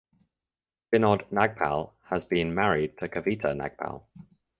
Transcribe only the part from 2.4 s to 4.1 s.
married to Kavita Nagpal.